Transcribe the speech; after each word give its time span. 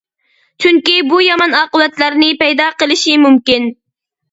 چۈنكى 0.63 0.95
بۇ 1.11 1.19
يامان 1.25 1.53
ئاقىۋەتلەرنى 1.59 2.31
پەيدا 2.41 2.73
قىلىشى 2.83 3.17
مۇمكىن. 3.27 3.71